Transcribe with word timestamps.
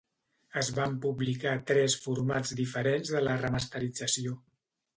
Es 0.61 0.71
van 0.77 0.95
publicar 1.03 1.51
tres 1.73 1.97
formats 2.07 2.55
diferents 2.63 3.15
de 3.17 3.25
la 3.27 3.39
remasterització. 3.45 4.39